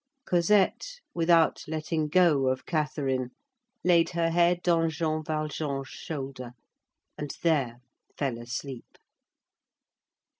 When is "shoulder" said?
5.89-6.53